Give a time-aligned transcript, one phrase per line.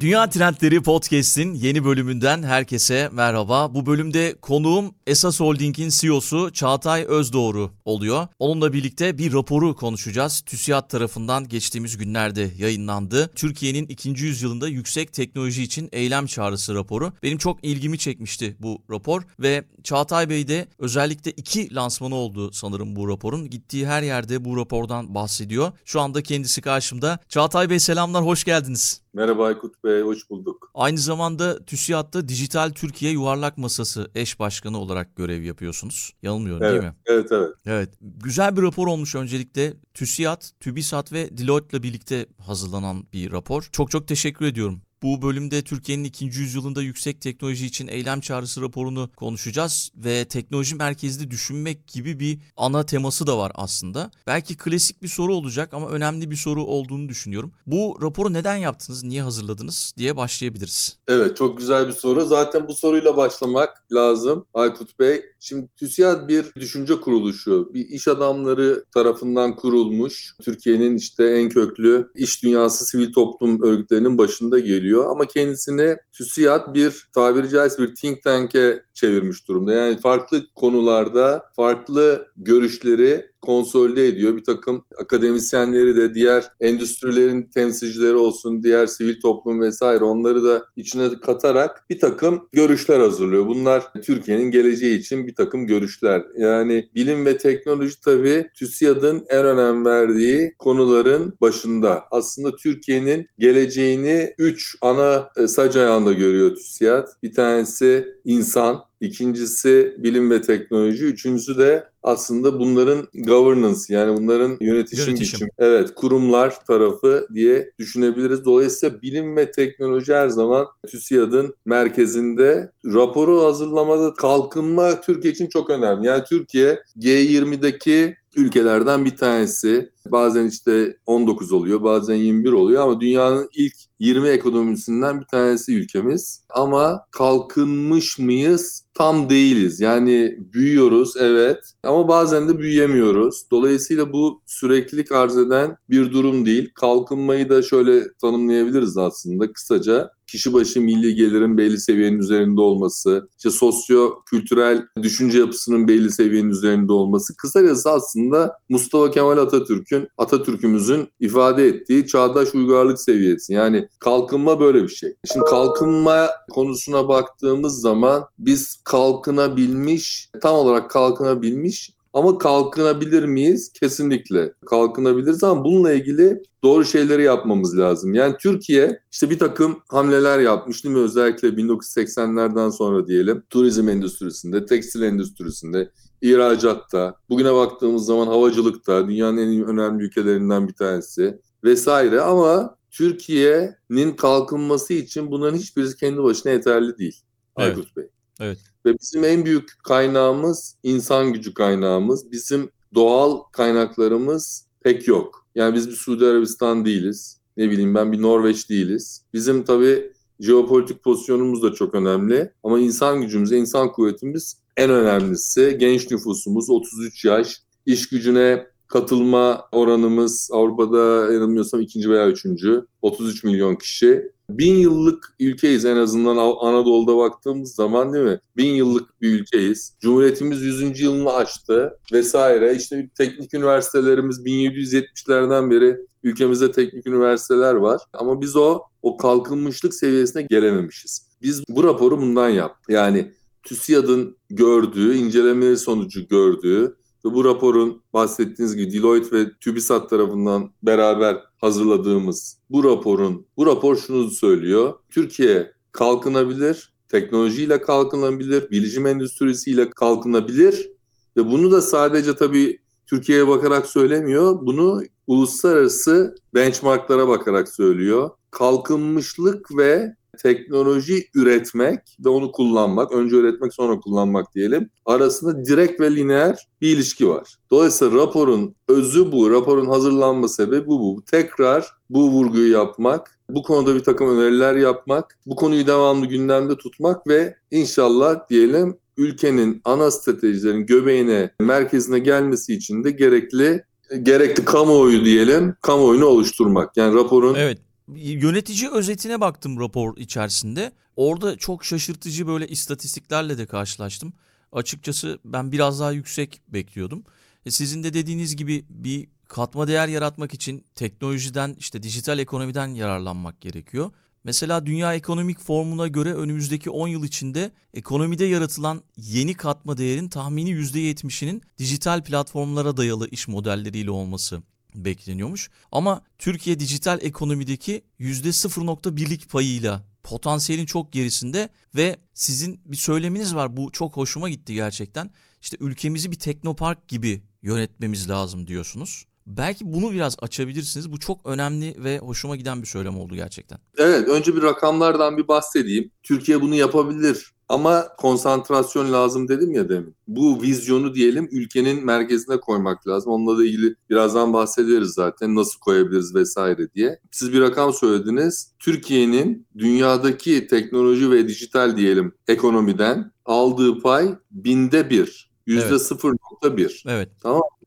[0.00, 3.74] Dünya Trendleri Podcast'in yeni bölümünden herkese merhaba.
[3.74, 8.28] Bu bölümde konuğum Esas Holding'in CEO'su Çağatay Özdoğru oluyor.
[8.38, 10.40] Onunla birlikte bir raporu konuşacağız.
[10.40, 13.30] TÜSİAD tarafından geçtiğimiz günlerde yayınlandı.
[13.34, 17.12] Türkiye'nin ikinci yüzyılında yüksek teknoloji için eylem çağrısı raporu.
[17.22, 22.96] Benim çok ilgimi çekmişti bu rapor ve Çağatay Bey de özellikle iki lansmanı oldu sanırım
[22.96, 23.50] bu raporun.
[23.50, 25.72] Gittiği her yerde bu rapordan bahsediyor.
[25.84, 27.18] Şu anda kendisi karşımda.
[27.28, 29.05] Çağatay Bey selamlar, hoş geldiniz.
[29.16, 30.70] Merhaba Aykut Bey, hoş bulduk.
[30.74, 36.12] Aynı zamanda TÜSİAD'da Dijital Türkiye Yuvarlak Masası eş başkanı olarak görev yapıyorsunuz.
[36.22, 36.96] Yanılmıyorum evet, değil mi?
[37.06, 37.50] Evet, evet.
[37.66, 37.88] Evet.
[38.00, 39.74] Güzel bir rapor olmuş öncelikle.
[39.94, 43.68] TÜSİAD, TÜBİSAT ve Deloitte'la birlikte hazırlanan bir rapor.
[43.72, 44.82] Çok çok teşekkür ediyorum.
[45.02, 51.30] Bu bölümde Türkiye'nin ikinci yüzyılında yüksek teknoloji için eylem çağrısı raporunu konuşacağız ve teknoloji merkezli
[51.30, 54.10] düşünmek gibi bir ana teması da var aslında.
[54.26, 57.52] Belki klasik bir soru olacak ama önemli bir soru olduğunu düşünüyorum.
[57.66, 60.98] Bu raporu neden yaptınız, niye hazırladınız diye başlayabiliriz.
[61.08, 62.26] Evet çok güzel bir soru.
[62.26, 65.22] Zaten bu soruyla başlamak lazım Aykut Bey.
[65.40, 70.34] Şimdi TÜSİAD bir düşünce kuruluşu, bir iş adamları tarafından kurulmuş.
[70.42, 74.85] Türkiye'nin işte en köklü iş dünyası sivil toplum örgütlerinin başında geliyor.
[74.94, 79.72] Ama kendisini TÜSİAD bir tabiri caizse bir think tank'e çevirmiş durumda.
[79.72, 84.36] Yani farklı konularda farklı görüşleri konsolide ediyor.
[84.36, 91.20] Bir takım akademisyenleri de diğer endüstrilerin temsilcileri olsun, diğer sivil toplum vesaire onları da içine
[91.20, 93.46] katarak bir takım görüşler hazırlıyor.
[93.46, 96.22] Bunlar Türkiye'nin geleceği için bir takım görüşler.
[96.38, 102.04] Yani bilim ve teknoloji tabii TÜSİAD'ın en önem verdiği konuların başında.
[102.10, 107.08] Aslında Türkiye'nin geleceğini üç ana e, sac ayağında görüyor TÜSİAD.
[107.22, 111.04] Bir tanesi insan, İkincisi bilim ve teknoloji.
[111.04, 115.36] Üçüncüsü de aslında bunların governance yani bunların yönetişim, yönetişim.
[115.36, 115.50] biçimi.
[115.58, 118.44] Evet kurumlar tarafı diye düşünebiliriz.
[118.44, 122.70] Dolayısıyla bilim ve teknoloji her zaman TÜSİAD'ın merkezinde.
[122.84, 126.06] Raporu hazırlamada kalkınma Türkiye için çok önemli.
[126.06, 129.90] Yani Türkiye G20'deki ülkelerden bir tanesi.
[130.12, 136.42] Bazen işte 19 oluyor, bazen 21 oluyor ama dünyanın ilk 20 ekonomisinden bir tanesi ülkemiz.
[136.50, 138.84] Ama kalkınmış mıyız?
[138.94, 139.80] Tam değiliz.
[139.80, 143.46] Yani büyüyoruz evet ama bazen de büyüyemiyoruz.
[143.50, 146.70] Dolayısıyla bu süreklilik arz eden bir durum değil.
[146.74, 153.50] Kalkınmayı da şöyle tanımlayabiliriz aslında kısaca kişi başı milli gelirin belli seviyenin üzerinde olması, işte
[153.50, 157.36] sosyo-kültürel düşünce yapısının belli seviyenin üzerinde olması.
[157.36, 163.52] Kısacası aslında Mustafa Kemal Atatürk'ün, Atatürk'ümüzün ifade ettiği çağdaş uygarlık seviyesi.
[163.52, 165.14] Yani kalkınma böyle bir şey.
[165.32, 173.72] Şimdi kalkınma konusuna baktığımız zaman biz kalkınabilmiş, tam olarak kalkınabilmiş ama kalkınabilir miyiz?
[173.72, 178.14] Kesinlikle kalkınabiliriz ama bununla ilgili doğru şeyleri yapmamız lazım.
[178.14, 181.00] Yani Türkiye işte bir takım hamleler yapmış değil mi?
[181.00, 185.90] Özellikle 1980'lerden sonra diyelim turizm endüstrisinde, tekstil endüstrisinde,
[186.20, 194.94] ihracatta, bugüne baktığımız zaman havacılıkta dünyanın en önemli ülkelerinden bir tanesi vesaire ama Türkiye'nin kalkınması
[194.94, 197.20] için bunların hiçbirisi kendi başına yeterli değil.
[197.58, 197.76] Evet.
[197.76, 198.08] Aykut Bey.
[198.40, 198.58] Evet.
[198.86, 202.32] Ve bizim en büyük kaynağımız insan gücü kaynağımız.
[202.32, 205.46] Bizim doğal kaynaklarımız pek yok.
[205.54, 207.40] Yani biz bir Suudi Arabistan değiliz.
[207.56, 209.22] Ne bileyim ben bir Norveç değiliz.
[209.32, 212.52] Bizim tabii jeopolitik pozisyonumuz da çok önemli.
[212.64, 215.76] Ama insan gücümüz, insan kuvvetimiz en önemlisi.
[215.80, 217.62] Genç nüfusumuz 33 yaş.
[217.86, 222.86] İş gücüne katılma oranımız Avrupa'da yanılmıyorsam ikinci veya üçüncü.
[223.02, 228.40] 33 milyon kişi bin yıllık ülkeyiz en azından Anadolu'da baktığımız zaman değil mi?
[228.56, 229.96] Bin yıllık bir ülkeyiz.
[230.00, 231.00] Cumhuriyetimiz 100.
[231.00, 232.74] yılını açtı vesaire.
[232.74, 238.00] İşte teknik üniversitelerimiz 1770'lerden beri ülkemizde teknik üniversiteler var.
[238.12, 241.26] Ama biz o o kalkınmışlık seviyesine gelememişiz.
[241.42, 242.76] Biz bu raporu bundan yap.
[242.88, 243.32] Yani
[243.62, 246.96] TÜSİAD'ın gördüğü, incelemeleri sonucu gördüğü
[247.34, 254.30] bu raporun bahsettiğiniz gibi Deloitte ve TÜBİSAT tarafından beraber hazırladığımız bu raporun, bu rapor şunu
[254.30, 254.94] söylüyor.
[255.10, 260.90] Türkiye kalkınabilir, teknolojiyle kalkınabilir, bilişim endüstrisiyle kalkınabilir
[261.36, 264.66] ve bunu da sadece tabii Türkiye'ye bakarak söylemiyor.
[264.66, 268.30] Bunu uluslararası benchmarklara bakarak söylüyor.
[268.50, 276.16] Kalkınmışlık ve teknoloji üretmek ve onu kullanmak, önce üretmek sonra kullanmak diyelim, arasında direkt ve
[276.16, 277.56] lineer bir ilişki var.
[277.70, 281.22] Dolayısıyla raporun özü bu, raporun hazırlanma sebebi bu.
[281.30, 287.26] Tekrar bu vurguyu yapmak, bu konuda bir takım öneriler yapmak, bu konuyu devamlı gündemde tutmak
[287.26, 293.84] ve inşallah diyelim ülkenin ana stratejilerin göbeğine, merkezine gelmesi için de gerekli
[294.22, 296.96] gerekli kamuoyu diyelim, kamuoyunu oluşturmak.
[296.96, 297.78] Yani raporun Evet.
[298.14, 300.92] Yönetici özetine baktım rapor içerisinde.
[301.16, 304.32] Orada çok şaşırtıcı böyle istatistiklerle de karşılaştım.
[304.72, 307.24] Açıkçası ben biraz daha yüksek bekliyordum.
[307.66, 313.60] E sizin de dediğiniz gibi bir katma değer yaratmak için teknolojiden işte dijital ekonomiden yararlanmak
[313.60, 314.10] gerekiyor.
[314.44, 320.70] Mesela Dünya Ekonomik Formu'na göre önümüzdeki 10 yıl içinde ekonomide yaratılan yeni katma değerin tahmini
[320.70, 324.62] %70'inin dijital platformlara dayalı iş modelleriyle olması
[325.04, 325.70] bekleniyormuş.
[325.92, 333.76] Ama Türkiye dijital ekonomideki %0.1'lik payıyla potansiyelin çok gerisinde ve sizin bir söyleminiz var.
[333.76, 335.30] Bu çok hoşuma gitti gerçekten.
[335.62, 339.26] İşte ülkemizi bir teknopark gibi yönetmemiz lazım diyorsunuz.
[339.46, 341.12] Belki bunu biraz açabilirsiniz.
[341.12, 343.78] Bu çok önemli ve hoşuma giden bir söylem oldu gerçekten.
[343.98, 346.10] Evet, önce bir rakamlardan bir bahsedeyim.
[346.22, 350.16] Türkiye bunu yapabilir ama konsantrasyon lazım dedim ya demin.
[350.28, 353.32] Bu vizyonu diyelim ülkenin merkezine koymak lazım.
[353.32, 357.18] Onunla da ilgili birazdan bahsederiz zaten nasıl koyabiliriz vesaire diye.
[357.30, 358.72] Siz bir rakam söylediniz.
[358.78, 365.50] Türkiye'nin dünyadaki teknoloji ve dijital diyelim ekonomiden aldığı pay binde bir.
[365.66, 366.00] Yüzde Evet.
[366.00, 367.02] 0.1.
[367.06, 367.28] Evet.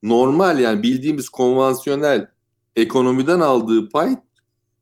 [0.04, 2.28] Normal yani bildiğimiz konvansiyonel
[2.76, 4.18] ekonomiden aldığı pay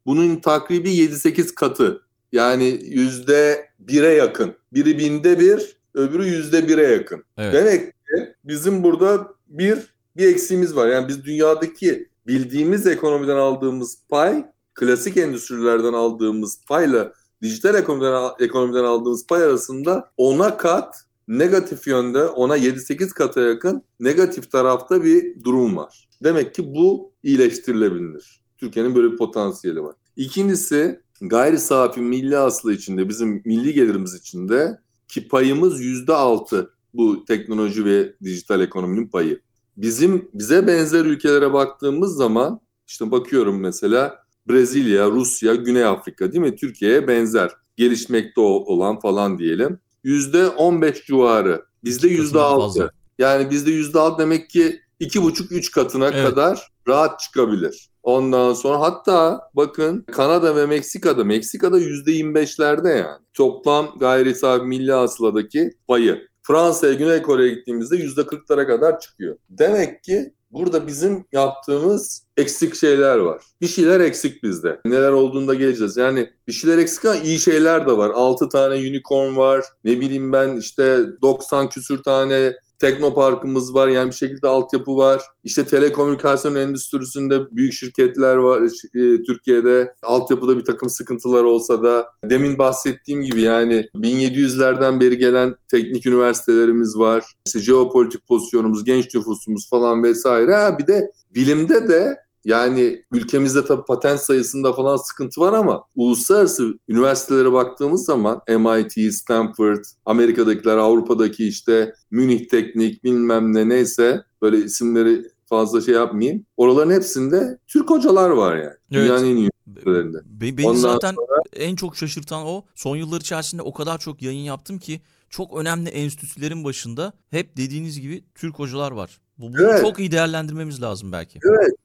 [0.06, 2.02] bunun takribi 7-8 katı.
[2.32, 4.54] Yani yüzde bire yakın.
[4.74, 7.24] Biri binde bir, öbürü yüzde bire yakın.
[7.38, 7.54] Evet.
[7.54, 9.80] Demek ki bizim burada bir
[10.18, 10.88] bir eksiğimiz var.
[10.88, 19.28] Yani biz dünyadaki bildiğimiz ekonomiden aldığımız pay, klasik endüstrilerden aldığımız payla dijital ekonomiden, ekonomiden aldığımız
[19.28, 26.10] pay arasında ona kat negatif yönde ona 7-8 kata yakın negatif tarafta bir durum var.
[26.24, 28.42] Demek ki bu iyileştirilebilir.
[28.58, 29.96] Türkiye'nin böyle bir potansiyeli var.
[30.16, 37.86] İkincisi gayri safi milli hasıla içinde bizim milli gelirimiz içinde ki payımız %6 bu teknoloji
[37.86, 39.42] ve dijital ekonominin payı.
[39.78, 44.20] Bizim bize benzer ülkelere baktığımız zaman işte bakıyorum mesela
[44.50, 46.56] Brezilya, Rusya, Güney Afrika değil mi?
[46.56, 49.80] Türkiye'ye benzer gelişmekte olan falan diyelim.
[50.06, 51.62] %15 civarı.
[51.84, 52.62] Bizde İki katından %6.
[52.62, 52.90] fazla.
[53.20, 56.30] Yani bizde %6 demek ki iki buçuk üç katına Evet.
[56.30, 57.90] kadar rahat çıkabilir.
[58.04, 63.20] Ondan sonra hatta bakın Kanada ve Meksika'da Meksika'da %25'lerde yani.
[63.34, 66.28] Toplam gayri safi milli hasıladaki payı.
[66.44, 69.38] Fransa'ya, Güney Kore'ye gittiğimizde %40'lara kadar çıkıyor.
[69.50, 73.44] Demek ki burada bizim yaptığımız eksik şeyler var.
[73.62, 74.82] Bir şeyler eksik bizde.
[74.86, 75.98] Neler olduğunda geleceğiz.
[75.98, 78.10] Yani bir şeyler eksik ama iyi şeyler de var.
[78.10, 79.66] 6 tane unicorn var.
[79.84, 83.88] Ne bileyim ben işte 90 küsür tane teknoparkımız var.
[83.88, 85.22] Yani bir şekilde altyapı var.
[85.44, 89.96] İşte telekomünikasyon endüstrisinde büyük şirketler var e, Türkiye'de.
[90.04, 96.98] Altyapıda bir takım sıkıntılar olsa da demin bahsettiğim gibi yani 1700'lerden beri gelen teknik üniversitelerimiz
[96.98, 97.24] var.
[97.46, 100.56] İşte jeopolitik pozisyonumuz, genç nüfusumuz falan vesaire.
[100.56, 106.80] Ha, bir de bilimde de yani ülkemizde tabii patent sayısında falan sıkıntı var ama uluslararası
[106.88, 115.22] üniversitelere baktığımız zaman MIT, Stanford, Amerika'dakiler, Avrupa'daki işte Münih Teknik bilmem ne neyse böyle isimleri
[115.46, 116.46] fazla şey yapmayayım.
[116.58, 118.74] Oraların hepsinde Türk hocalar var yani.
[118.92, 119.04] Evet.
[119.04, 120.18] Dünyanın en iyi üniversitelerinde.
[120.26, 121.16] Be- beni Ondan zaten
[121.54, 122.66] en çok şaşırtan o.
[122.76, 128.02] Son yıllar içerisinde o kadar çok yayın yaptım ki çok önemli enstitülerin başında hep dediğiniz
[128.02, 129.20] gibi Türk hocalar var.
[129.40, 129.82] Bu, bunu Evet.
[129.82, 131.40] çok iyi değerlendirmemiz lazım belki.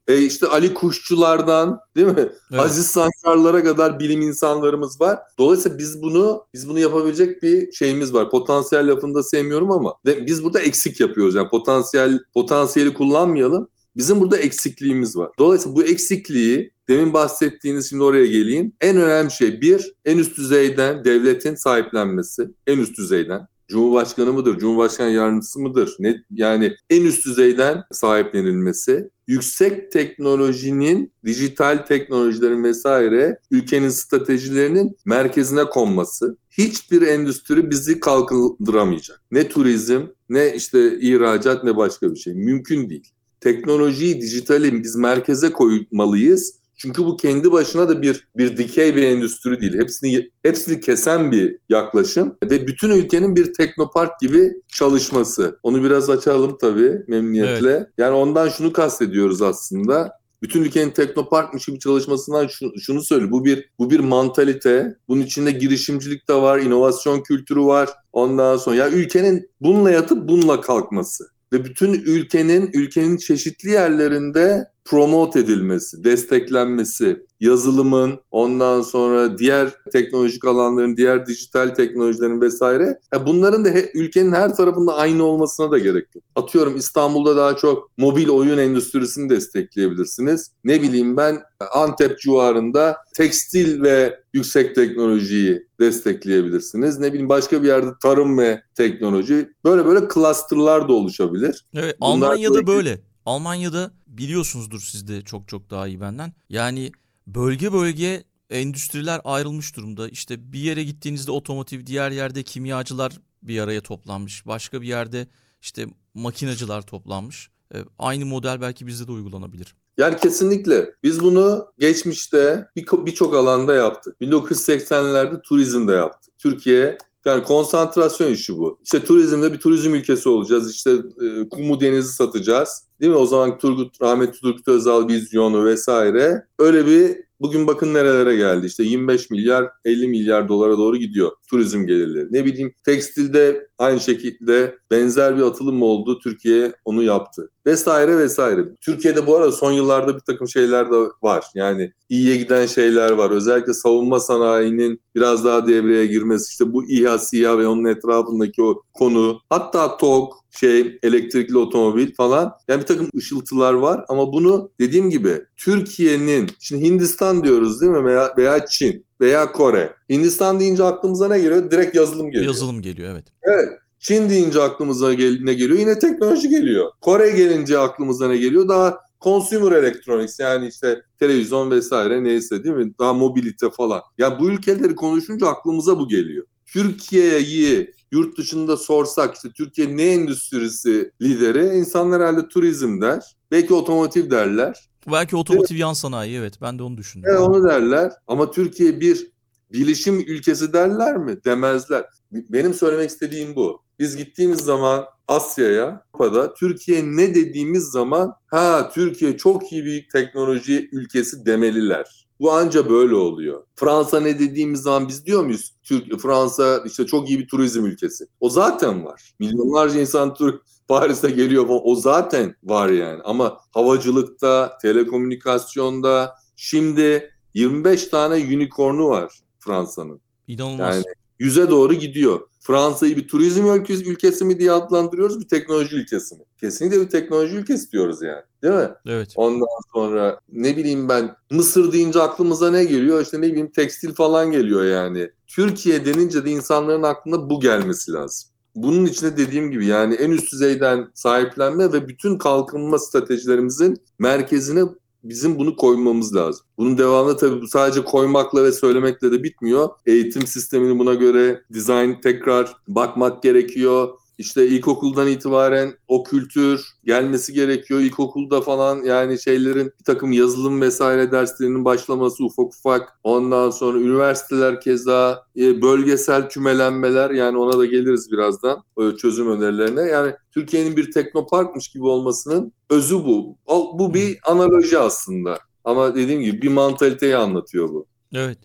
[0.08, 2.14] E işte Ali Kuşçulardan değil mi?
[2.16, 2.60] Evet.
[2.60, 5.18] Aziz Sancarlara kadar bilim insanlarımız var.
[5.38, 8.30] Dolayısıyla biz bunu biz bunu yapabilecek bir şeyimiz var.
[8.30, 11.34] Potansiyel lafını da sevmiyorum ama de, biz burada eksik yapıyoruz.
[11.34, 13.68] Yani potansiyel potansiyeli kullanmayalım.
[13.96, 15.30] Bizim burada eksikliğimiz var.
[15.38, 18.72] Dolayısıyla bu eksikliği demin bahsettiğiniz şimdi oraya geleyim.
[18.80, 22.48] En önemli şey bir en üst düzeyden devletin sahiplenmesi.
[22.66, 23.46] En üst düzeyden.
[23.68, 25.96] Cumhurbaşkanı mıdır, Cumhurbaşkanı yardımcısı mıdır?
[25.98, 36.36] Ne, yani en üst düzeyden sahiplenilmesi, yüksek teknolojinin, dijital teknolojilerin vesaire ülkenin stratejilerinin merkezine konması.
[36.50, 39.22] Hiçbir endüstri bizi kalkındıramayacak.
[39.30, 42.34] Ne turizm, ne işte ihracat, ne başka bir şey.
[42.34, 43.08] Mümkün değil.
[43.40, 46.61] Teknolojiyi, dijitali biz merkeze koymalıyız.
[46.76, 49.78] Çünkü bu kendi başına da bir bir dikey bir endüstri değil.
[49.78, 55.58] Hepsini hepsini kesen bir yaklaşım ve bütün ülkenin bir teknopark gibi çalışması.
[55.62, 57.86] Onu biraz açalım tabii memnuniyetle.
[57.98, 60.22] Yani ondan şunu kastediyoruz aslında.
[60.42, 63.30] Bütün ülkenin teknoparkmış gibi çalışmasından şunu, şunu söyle.
[63.30, 64.96] Bu bir bu bir mantalite.
[65.08, 67.90] Bunun içinde girişimcilik de var, inovasyon kültürü var.
[68.12, 75.40] Ondan sonra ya ülkenin bununla yatıp bununla kalkması ve bütün ülkenin ülkenin çeşitli yerlerinde promote
[75.40, 82.98] edilmesi, desteklenmesi, yazılımın, ondan sonra diğer teknolojik alanların, diğer dijital teknolojilerin vesaire.
[83.14, 86.24] Ya bunların da he, ülkenin her tarafında aynı olmasına da gerek yok.
[86.36, 90.50] Atıyorum İstanbul'da daha çok mobil oyun endüstrisini destekleyebilirsiniz.
[90.64, 91.42] Ne bileyim ben
[91.74, 96.98] Antep civarında tekstil ve yüksek teknolojiyi destekleyebilirsiniz.
[96.98, 99.48] Ne bileyim başka bir yerde tarım ve teknoloji.
[99.64, 101.64] Böyle böyle clusterlar da oluşabilir.
[101.74, 103.11] Evet, Almanya'da böyle.
[103.26, 106.32] Almanya'da biliyorsunuzdur siz de çok çok daha iyi benden.
[106.48, 106.92] Yani
[107.26, 110.08] bölge bölge endüstriler ayrılmış durumda.
[110.08, 113.12] İşte bir yere gittiğinizde otomotiv, diğer yerde kimyacılar
[113.42, 114.46] bir araya toplanmış.
[114.46, 115.26] Başka bir yerde
[115.62, 117.50] işte makinacılar toplanmış.
[117.74, 119.74] E, aynı model belki bizde de uygulanabilir.
[119.98, 120.94] Yani kesinlikle.
[121.02, 124.16] Biz bunu geçmişte birçok alanda yaptık.
[124.20, 126.38] 1980'lerde turizmde yaptık.
[126.38, 128.78] Türkiye yani konsantrasyon işi bu.
[128.84, 130.70] İşte turizmde bir turizm ülkesi olacağız.
[130.70, 132.84] İşte e, kumu denizi satacağız.
[133.00, 133.18] Değil mi?
[133.18, 136.46] O zaman Turgut, rahmetli Turgut Özal vizyonu vesaire.
[136.58, 138.66] Öyle bir bugün bakın nerelere geldi.
[138.66, 142.26] İşte 25 milyar 50 milyar dolara doğru gidiyor turizm gelirleri.
[142.30, 146.18] Ne bileyim tekstilde aynı şekilde benzer bir atılım oldu?
[146.18, 147.50] Türkiye onu yaptı.
[147.66, 148.64] Vesaire vesaire.
[148.80, 151.44] Türkiye'de bu arada son yıllarda bir takım şeyler de var.
[151.54, 153.30] Yani iyiye giden şeyler var.
[153.30, 156.50] Özellikle savunma sanayinin biraz daha devreye girmesi.
[156.50, 159.40] İşte bu İHA, SİHA ve onun etrafındaki o konu.
[159.50, 162.52] Hatta TOG, şey elektrikli otomobil falan.
[162.68, 168.04] Yani bir takım ışıltılar var ama bunu dediğim gibi Türkiye'nin şimdi Hindistan diyoruz değil mi
[168.04, 169.92] veya, veya Çin veya Kore.
[170.10, 171.70] Hindistan deyince aklımıza ne geliyor?
[171.70, 172.46] Direkt yazılım geliyor.
[172.46, 173.24] Yazılım geliyor evet.
[173.42, 173.68] Evet.
[173.98, 175.78] Çin deyince aklımıza ne geliyor?
[175.78, 176.90] Yine teknoloji geliyor.
[177.00, 178.68] Kore gelince aklımıza ne geliyor?
[178.68, 182.92] Daha consumer electronics yani işte televizyon vesaire neyse değil mi?
[182.98, 184.02] Daha mobilite falan.
[184.18, 186.46] Ya bu ülkeleri konuşunca aklımıza bu geliyor.
[186.66, 191.76] Türkiye'yi yurt dışında sorsak işte Türkiye ne endüstrisi lideri?
[191.76, 193.22] İnsanlar herhalde turizm der.
[193.50, 194.88] Belki otomotiv derler.
[195.12, 197.30] Belki otomotiv yan sanayi evet ben de onu düşündüm.
[197.30, 199.32] Evet onu derler ama Türkiye bir
[199.72, 201.44] bilişim ülkesi derler mi?
[201.44, 202.04] Demezler.
[202.32, 203.82] Benim söylemek istediğim bu.
[203.98, 210.88] Biz gittiğimiz zaman Asya'ya, Avrupa'da Türkiye ne dediğimiz zaman ha Türkiye çok iyi bir teknoloji
[210.92, 212.21] ülkesi demeliler.
[212.40, 213.64] Bu anca böyle oluyor.
[213.76, 215.74] Fransa ne dediğimiz zaman biz diyor muyuz?
[215.82, 218.26] Türk, Fransa işte çok iyi bir turizm ülkesi.
[218.40, 219.32] O zaten var.
[219.38, 221.66] Milyonlarca insan Türk Paris'e geliyor.
[221.68, 223.22] O zaten var yani.
[223.24, 230.20] Ama havacılıkta, telekomünikasyonda şimdi 25 tane unicorn'u var Fransa'nın.
[230.48, 230.96] İnanılmaz.
[230.96, 231.04] Yani
[231.42, 232.40] yüze doğru gidiyor.
[232.60, 236.42] Fransa'yı bir turizm ülkesi mi diye adlandırıyoruz, bir teknoloji ülkesi mi?
[236.60, 238.42] Kesinlikle bir teknoloji ülkesi diyoruz yani.
[238.62, 238.88] Değil mi?
[239.06, 239.32] Evet.
[239.36, 243.22] Ondan sonra ne bileyim ben Mısır deyince aklımıza ne geliyor?
[243.22, 245.30] İşte ne bileyim tekstil falan geliyor yani.
[245.46, 248.50] Türkiye denince de insanların aklına bu gelmesi lazım.
[248.74, 254.82] Bunun içinde dediğim gibi yani en üst düzeyden sahiplenme ve bütün kalkınma stratejilerimizin merkezine
[255.24, 256.66] bizim bunu koymamız lazım.
[256.78, 259.88] Bunun devamında tabii bu sadece koymakla ve söylemekle de bitmiyor.
[260.06, 264.08] Eğitim sistemini buna göre dizayn tekrar bakmak gerekiyor.
[264.38, 268.00] İşte ilkokuldan itibaren o kültür gelmesi gerekiyor.
[268.00, 273.18] İlkokulda falan yani şeylerin bir takım yazılım vesaire derslerinin başlaması ufak ufak.
[273.24, 278.82] Ondan sonra üniversiteler keza e, bölgesel kümelenmeler yani ona da geliriz birazdan
[279.18, 280.02] çözüm önerilerine.
[280.02, 283.56] Yani Türkiye'nin bir teknoparkmış gibi olmasının özü bu.
[283.98, 285.58] Bu bir analoji aslında.
[285.84, 288.06] Ama dediğim gibi bir mantaliteyi anlatıyor bu.
[288.34, 288.58] Evet.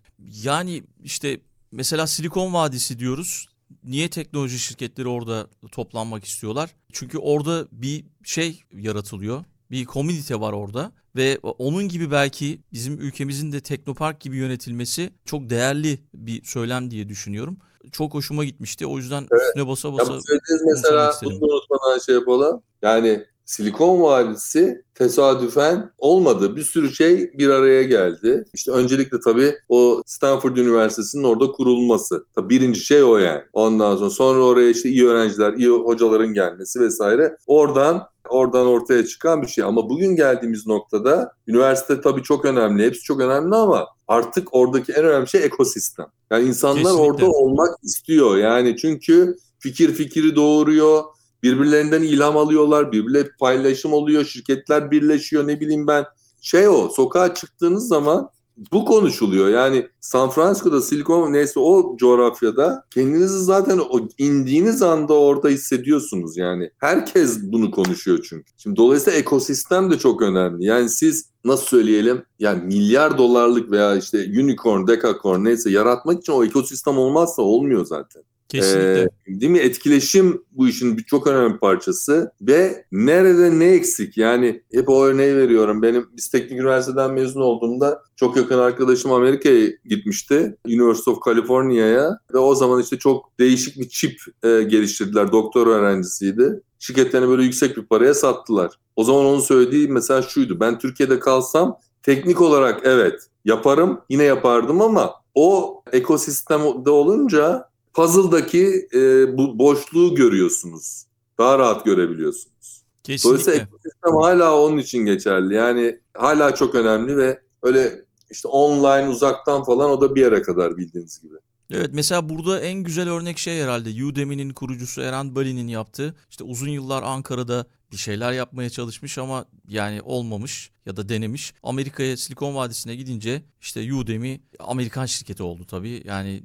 [0.43, 1.39] Yani işte
[1.71, 3.47] mesela Silikon Vadisi diyoruz
[3.83, 6.75] niye teknoloji şirketleri orada toplanmak istiyorlar?
[6.91, 9.43] Çünkü orada bir şey yaratılıyor.
[9.71, 15.49] Bir komünite var orada ve onun gibi belki bizim ülkemizin de teknopark gibi yönetilmesi çok
[15.49, 17.57] değerli bir söylem diye düşünüyorum.
[17.91, 18.85] Çok hoşuma gitmişti.
[18.87, 19.41] O yüzden evet.
[19.47, 20.13] üstüne basa basa.
[20.13, 22.61] Ya bu mesela bunu unutmadan şey yapalım.
[22.81, 26.55] Yani Silikon Vadisi tesadüfen olmadı.
[26.55, 28.45] Bir sürü şey bir araya geldi.
[28.53, 32.25] İşte öncelikle tabii o Stanford Üniversitesi'nin orada kurulması.
[32.35, 33.41] Tabii birinci şey o yani.
[33.53, 37.37] Ondan sonra sonra oraya işte iyi öğrenciler, iyi hocaların gelmesi vesaire.
[37.47, 39.63] Oradan oradan ortaya çıkan bir şey.
[39.63, 42.85] Ama bugün geldiğimiz noktada üniversite tabii çok önemli.
[42.85, 46.05] Hepsi çok önemli ama artık oradaki en önemli şey ekosistem.
[46.31, 47.03] Yani insanlar Kesinlikle.
[47.03, 48.37] orada olmak istiyor.
[48.37, 51.03] Yani çünkü fikir fikri doğuruyor
[51.43, 56.05] Birbirlerinden ilham alıyorlar, birbirle paylaşım oluyor, şirketler birleşiyor ne bileyim ben.
[56.41, 58.29] Şey o, sokağa çıktığınız zaman
[58.71, 59.49] bu konuşuluyor.
[59.49, 66.71] Yani San Francisco'da, Silikon neyse o coğrafyada kendinizi zaten o indiğiniz anda orada hissediyorsunuz yani.
[66.77, 68.51] Herkes bunu konuşuyor çünkü.
[68.57, 70.65] Şimdi dolayısıyla ekosistem de çok önemli.
[70.65, 76.43] Yani siz nasıl söyleyelim yani milyar dolarlık veya işte unicorn, decacorn neyse yaratmak için o
[76.43, 78.23] ekosistem olmazsa olmuyor zaten.
[78.49, 79.01] Kesinlikle.
[79.01, 79.59] Ee, değil mi?
[79.59, 84.17] Etkileşim bu işin çok önemli parçası ve nerede ne eksik?
[84.17, 85.81] Yani hep o örneği veriyorum.
[85.81, 90.57] Benim biz teknik üniversiteden mezun olduğumda çok yakın arkadaşım Amerika'ya gitmişti.
[90.67, 95.31] University of California'ya ve o zaman işte çok değişik bir çip e, geliştirdiler.
[95.31, 96.61] Doktor öğrencisiydi.
[96.79, 98.71] Şirketlerini böyle yüksek bir paraya sattılar.
[98.95, 100.59] O zaman onun söylediği mesela şuydu.
[100.59, 107.66] Ben Türkiye'de kalsam teknik olarak evet yaparım yine yapardım ama o ekosistemde olunca
[107.97, 111.05] puzzle'daki e, bu boşluğu görüyorsunuz.
[111.37, 112.83] Daha rahat görebiliyorsunuz.
[113.03, 113.29] Kesinlikle.
[113.29, 115.53] Dolayısıyla ekosistem hala onun için geçerli.
[115.53, 120.77] Yani hala çok önemli ve öyle işte online uzaktan falan o da bir yere kadar
[120.77, 121.33] bildiğiniz gibi.
[121.71, 126.15] Evet mesela burada en güzel örnek şey herhalde Udemy'nin kurucusu Eren Bali'nin yaptığı.
[126.29, 131.53] İşte uzun yıllar Ankara'da bir şeyler yapmaya çalışmış ama yani olmamış ya da denemiş.
[131.63, 136.01] Amerika'ya Silikon Vadisi'ne gidince işte Udemy Amerikan şirketi oldu tabii.
[136.05, 136.43] Yani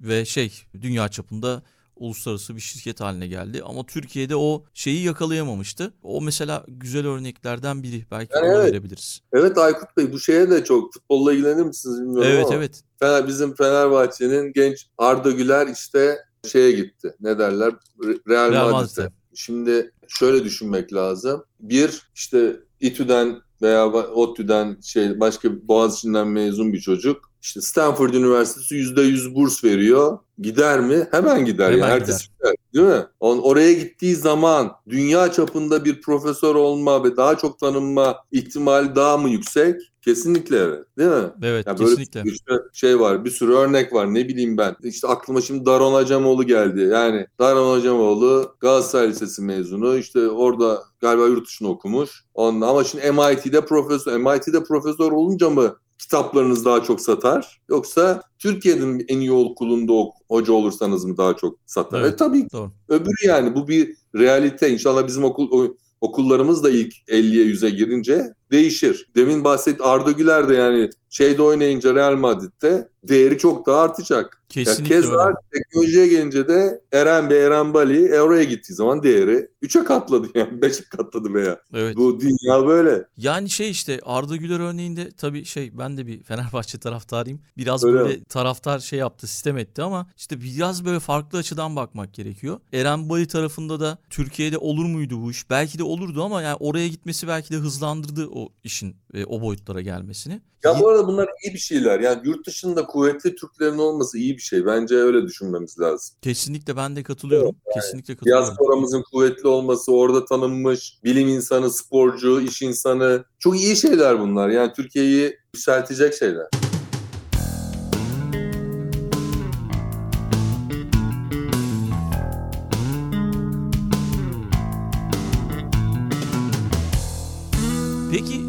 [0.00, 1.62] ve şey dünya çapında
[1.96, 3.62] uluslararası bir şirket haline geldi.
[3.64, 5.94] Ama Türkiye'de o şeyi yakalayamamıştı.
[6.02, 8.06] O mesela güzel örneklerden biri.
[8.10, 8.72] Belki Yani onu evet.
[8.72, 9.20] verebiliriz.
[9.32, 12.82] Evet Aykut Bey bu şeye de çok futbolla ilgilenir misiniz bilmiyorum Evet ama evet.
[12.98, 17.14] Fener, bizim Fenerbahçe'nin genç Arda Güler işte şeye gitti.
[17.20, 17.72] Ne derler?
[17.98, 19.02] Re- Real, Real Madrid'e.
[19.02, 19.14] Madrid'e.
[19.34, 21.44] Şimdi şöyle düşünmek lazım.
[21.60, 29.34] Bir işte İTÜ'den veya ODTÜ'den şey başka Boğaziçi'nden mezun bir çocuk işte Stanford Üniversitesi %100
[29.34, 30.18] burs veriyor.
[30.38, 31.06] Gider mi?
[31.10, 31.72] Hemen gider.
[31.72, 31.92] Hemen yani.
[31.92, 32.54] Ertesi gider.
[32.74, 33.06] Değil mi?
[33.20, 39.16] On, oraya gittiği zaman dünya çapında bir profesör olma ve daha çok tanınma ihtimali daha
[39.18, 39.80] mı yüksek?
[40.02, 40.84] Kesinlikle evet.
[40.98, 41.30] Değil mi?
[41.42, 42.24] Evet Ya böyle kesinlikle.
[42.24, 44.14] bir sürü şey var, bir sürü örnek var.
[44.14, 44.76] Ne bileyim ben.
[44.82, 46.80] İşte aklıma şimdi Daron Acemoğlu geldi.
[46.80, 49.96] Yani Daron Acemoğlu Galatasaray Lisesi mezunu.
[49.96, 52.24] İşte orada galiba yurt dışında okumuş.
[52.34, 54.16] Ondan ama şimdi MIT'de profesör.
[54.18, 57.60] MIT'de profesör olunca mı kitaplarınız daha çok satar?
[57.68, 62.00] Yoksa Türkiye'nin en iyi okulunda ok- hoca olursanız mı daha çok satar?
[62.00, 62.12] Evet.
[62.12, 62.70] E tabii Doğru.
[62.88, 64.70] öbürü yani bu bir realite.
[64.70, 69.08] İnşallah bizim okul okullarımız da ilk 50'ye 100'e girince değişir.
[69.16, 74.42] Demin bahset Arda Güler de yani şeyde oynayınca Real Madrid'de değeri çok daha artacak.
[74.48, 75.36] Kesinlikle keza öyle.
[75.52, 80.48] teknolojiye gelince de Eren Bey, Eren Bali e, oraya gittiği zaman değeri 3'e katladı yani
[80.60, 81.60] 5'e katladı veya.
[81.74, 81.96] Evet.
[81.96, 83.04] Bu dünya böyle.
[83.16, 87.40] Yani şey işte Arda Güler örneğinde tabii şey ben de bir Fenerbahçe taraftarıyım.
[87.56, 92.14] Biraz Öyle böyle taraftar şey yaptı sistem etti ama işte biraz böyle farklı açıdan bakmak
[92.14, 92.60] gerekiyor.
[92.72, 95.50] Eren Bali tarafında da Türkiye'de olur muydu bu iş?
[95.50, 99.80] Belki de olurdu ama yani oraya gitmesi belki de hızlandırdı o işin e, o boyutlara
[99.80, 100.40] gelmesini.
[100.64, 102.00] Ya bu arada bunlar iyi bir şeyler.
[102.00, 104.66] Yani yurt dışında kuvvetli Türklerin olması iyi bir şey.
[104.66, 106.16] Bence öyle düşünmemiz lazım.
[106.22, 107.56] Kesinlikle ben de katılıyorum.
[107.74, 108.46] Kesinlikle katılıyorum.
[108.46, 113.24] Diasporamızın kuvvetli olması, orada tanınmış bilim insanı, sporcu, iş insanı.
[113.38, 114.48] Çok iyi şeyler bunlar.
[114.48, 116.46] Yani Türkiye'yi yükseltecek şeyler.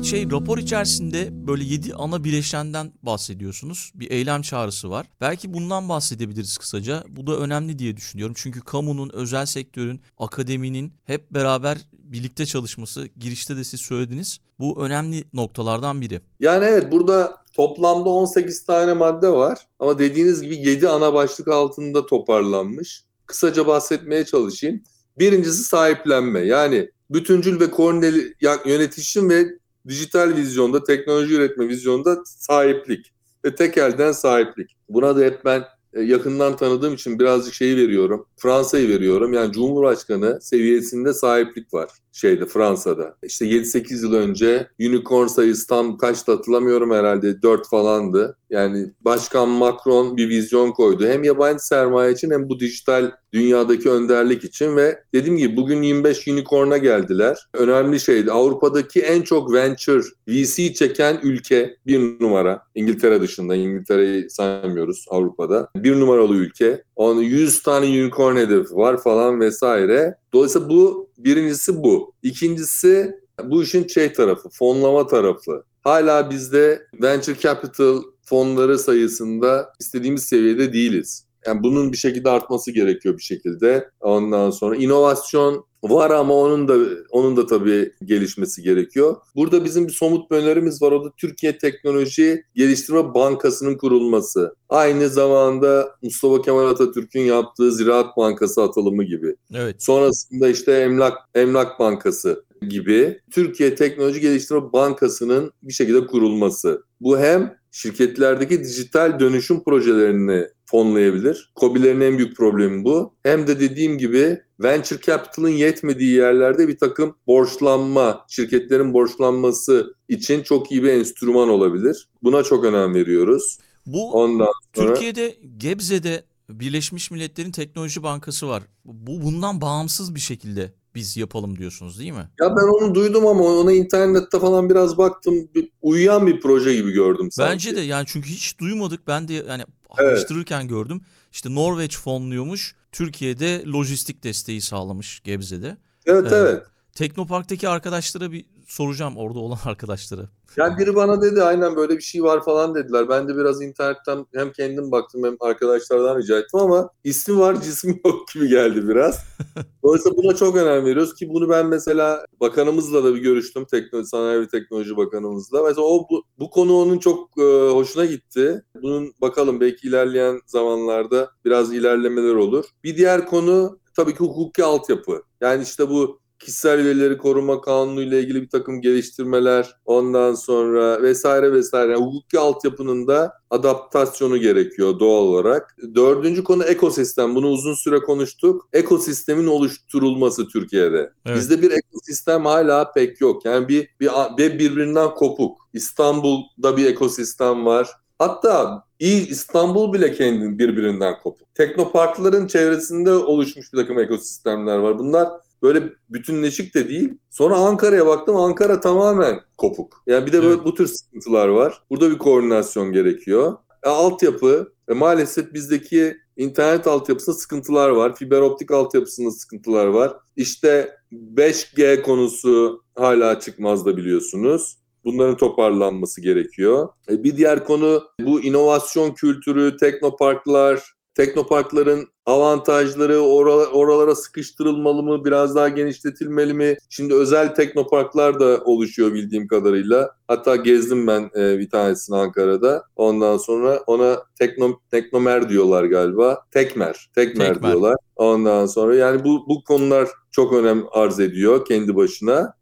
[0.08, 3.91] Şey rapor içerisinde böyle 7 ana bileşenden bahsediyorsunuz.
[3.96, 5.06] Bir eylem çağrısı var.
[5.22, 7.04] Belki bundan bahsedebiliriz kısaca.
[7.10, 8.36] Bu da önemli diye düşünüyorum.
[8.38, 14.39] Çünkü kamunun, özel sektörün, akademinin hep beraber birlikte çalışması, girişte de siz söylediniz.
[14.60, 16.22] Bu önemli noktalardan biri.
[16.39, 19.67] Yani evet burada toplamda 18 tane madde var.
[19.80, 23.04] Ama dediğiniz gibi 7 ana başlık altında toparlanmış.
[23.26, 24.84] Kısaca bahsetmeye çalışayım.
[25.20, 26.39] Birincisi sahiplenme.
[26.39, 28.34] Yani bütüncül ve koordineli
[28.65, 29.46] yönetişim ve
[29.88, 33.13] dijital vizyonda, teknoloji üretme vizyonda sahiplik
[33.45, 34.76] ve tek elden sahiplik.
[34.89, 38.26] Buna da hep ben e, yakından tanıdığım için birazcık şeyi veriyorum.
[38.38, 39.34] Fransa'yı veriyorum.
[39.34, 43.15] Yani Cumhurbaşkanı seviyesinde sahiplik var şeyde Fransa'da.
[43.23, 48.38] İşte 7-8 yıl önce unicorn sayısı tam kaçtı hatırlamıyorum herhalde 4 falandı.
[48.50, 51.08] Yani Başkan Macron bir vizyon koydu.
[51.08, 56.28] Hem yabancı sermaye için hem bu dijital dünyadaki önderlik için ve dediğim gibi bugün 25
[56.28, 57.48] unicorn'a geldiler.
[57.54, 58.32] Önemli şeydi.
[58.32, 62.63] Avrupa'daki en çok venture VC çeken ülke bir numara.
[62.76, 63.56] İngiltere dışında.
[63.56, 65.70] İngiltere'yi saymıyoruz Avrupa'da.
[65.76, 66.84] Bir numaralı ülke.
[66.96, 70.16] Onun 100 tane unicorn hedefi var falan vesaire.
[70.34, 72.13] Dolayısıyla bu birincisi bu.
[72.24, 75.63] İkincisi bu işin şey tarafı, fonlama tarafı.
[75.84, 81.27] Hala bizde venture capital fonları sayısında istediğimiz seviyede değiliz.
[81.45, 83.89] Yani bunun bir şekilde artması gerekiyor bir şekilde.
[84.02, 86.76] Ondan sonra inovasyon var ama onun da
[87.12, 89.15] onun da tabii gelişmesi gerekiyor.
[89.36, 90.91] Burada bizim bir somut bir önerimiz var.
[90.91, 94.56] O da Türkiye Teknoloji Geliştirme Bankası'nın kurulması.
[94.69, 99.36] Aynı zamanda Mustafa Kemal Atatürk'ün yaptığı Ziraat Bankası atılımı gibi.
[99.54, 99.84] Evet.
[99.84, 106.84] Sonrasında işte Emlak Emlak Bankası gibi Türkiye Teknoloji Geliştirme Bankası'nın bir şekilde kurulması.
[107.02, 111.52] Bu hem şirketlerdeki dijital dönüşüm projelerini fonlayabilir.
[111.56, 113.14] COBİ'lerin en büyük problemi bu.
[113.24, 120.72] Hem de dediğim gibi venture capital'ın yetmediği yerlerde bir takım borçlanma, şirketlerin borçlanması için çok
[120.72, 122.08] iyi bir enstrüman olabilir.
[122.24, 123.58] Buna çok önem veriyoruz.
[123.86, 128.64] Bu Ondan sonra Türkiye'de Gebze'de Birleşmiş Milletler'in Teknoloji Bankası var.
[128.86, 132.30] Bu bundan bağımsız bir şekilde biz yapalım diyorsunuz değil mi?
[132.40, 135.50] ya ben onu duydum ama ona internette falan biraz baktım.
[135.56, 137.52] Bir, uyuyan bir proje gibi gördüm sanki.
[137.54, 139.08] Bence de yani çünkü hiç duymadık.
[139.08, 139.64] Ben de yani
[140.00, 140.12] Evet.
[140.12, 141.02] araştırırken gördüm.
[141.32, 142.76] İşte Norveç fonluyormuş.
[142.92, 145.78] Türkiye'de lojistik desteği sağlamış Gebze'de.
[146.06, 146.34] Evet Evet.
[146.34, 146.64] evet.
[146.94, 150.30] Teknopark'taki arkadaşlara bir soracağım orada olan arkadaşlara.
[150.58, 153.10] Yani biri bana dedi aynen böyle bir şey var falan dediler.
[153.10, 158.02] Ben de biraz internetten hem kendim baktım hem arkadaşlardan rica ettim ama ismi var cismi
[158.06, 159.24] yok gibi geldi biraz.
[159.84, 163.66] Dolayısıyla buna çok önem veriyoruz ki bunu ben mesela bakanımızla da bir görüştüm.
[163.66, 165.64] Teknoloji, Sanayi ve Teknoloji Bakanımızla.
[165.64, 168.64] Mesela o bu, bu konu onun çok e, hoşuna gitti.
[168.82, 172.66] Bunun bakalım belki ilerleyen zamanlarda biraz ilerlemeler olur.
[172.84, 175.24] Bir diğer konu tabii ki hukuki altyapı.
[175.42, 181.54] Yani işte bu kişisel verileri koruma kanunu ile ilgili bir takım geliştirmeler ondan sonra vesaire
[181.54, 185.78] vesaire yani hukuki altyapının da adaptasyonu gerekiyor doğal olarak.
[185.95, 187.36] Dördüncü konu ekosistem.
[187.36, 188.69] Bunu uzun süre konuştuk.
[188.73, 191.12] Ekosistemin oluşturulması Türkiye'de.
[191.26, 191.38] Evet.
[191.38, 193.45] Bizde bir ekosistem hala pek yok.
[193.45, 195.58] Yani bir, bir, bir birbirinden kopuk.
[195.73, 197.89] İstanbul'da bir ekosistem var.
[198.19, 201.56] Hatta iyi İstanbul bile kendin birbirinden kopuk.
[201.56, 205.00] Teknoparkların çevresinde oluşmuş bir takım ekosistemler var.
[205.00, 205.30] Bunlar
[205.63, 207.13] böyle bütünleşik de değil.
[207.30, 208.36] Sonra Ankara'ya baktım.
[208.36, 210.04] Ankara tamamen kopuk.
[210.08, 210.65] Yani bir de böyle Evet.
[210.65, 211.82] bu tür sıkıntılar var.
[211.89, 213.54] Burada bir koordinasyon gerekiyor.
[213.84, 218.15] E, altyapı e, maalesef bizdeki internet altyapısında sıkıntılar var.
[218.15, 220.13] Fiber optik altyapısında sıkıntılar var.
[220.36, 224.78] İşte 5G konusu hala çıkmazda biliyorsunuz.
[225.06, 226.89] Bunların toparlanması gerekiyor.
[227.10, 235.56] E, Bir diğer konu bu inovasyon kültürü, teknoparklar, teknoparkların avantajları oralara, oralara sıkıştırılmalı mı, biraz
[235.56, 236.78] daha genişletilmeli mi?
[236.90, 240.12] Şimdi özel teknoparklar da oluşuyor bildiğim kadarıyla.
[240.28, 242.84] Hatta gezdim ben e, bir tanesini Ankara'da.
[242.96, 246.46] Ondan sonra ona tekno, teknomer diyorlar galiba.
[246.52, 247.72] Tekmer, tekmer, Tekmer.
[247.72, 247.96] diyorlar.
[248.16, 252.54] Ondan sonra yani bu, bu konular çok önem arz ediyor kendi başına.